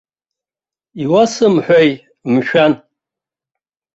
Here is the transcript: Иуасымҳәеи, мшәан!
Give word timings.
Иуасымҳәеи, 1.03 1.91
мшәан! 2.33 2.73